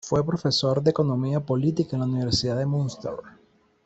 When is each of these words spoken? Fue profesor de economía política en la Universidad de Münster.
Fue 0.03 0.25
profesor 0.25 0.81
de 0.81 0.89
economía 0.89 1.41
política 1.45 1.95
en 1.95 1.99
la 1.99 2.07
Universidad 2.07 2.57
de 2.57 2.65
Münster. 2.65 3.13